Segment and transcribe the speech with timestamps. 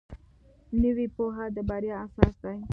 [0.83, 2.57] نوې پوهه د بریا اساس دی